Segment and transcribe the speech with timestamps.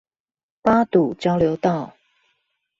[0.63, 1.95] 八堵交流道